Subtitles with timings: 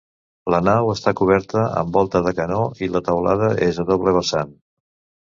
[0.51, 4.57] La nau està coberta amb volta de canó i la teulada és a doble vessant.